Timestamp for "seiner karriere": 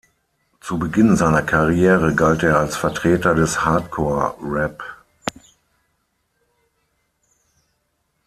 1.15-2.15